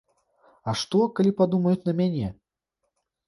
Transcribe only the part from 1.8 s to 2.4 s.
на мяне?